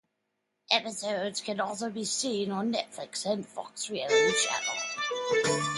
Episodes 0.71 1.41
can 1.41 1.59
also 1.59 1.91
be 1.91 2.05
seen 2.05 2.49
on 2.49 2.73
Netflix 2.73 3.23
and 3.27 3.43
the 3.43 3.47
Fox 3.47 3.87
Reality 3.87 4.33
Channel. 4.47 5.67